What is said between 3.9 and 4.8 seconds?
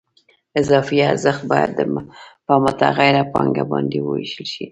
ووېشل شي